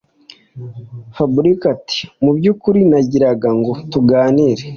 fabric 1.15 1.61
ati”mubyukuri 1.73 2.79
nagiraga 2.89 3.49
ngo 3.59 3.71
tuganire 3.91 4.63